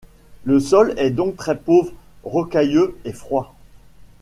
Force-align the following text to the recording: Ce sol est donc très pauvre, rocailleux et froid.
Ce 0.47 0.57
sol 0.59 0.95
est 0.97 1.11
donc 1.11 1.35
très 1.35 1.55
pauvre, 1.55 1.91
rocailleux 2.23 2.97
et 3.05 3.13
froid. 3.13 3.53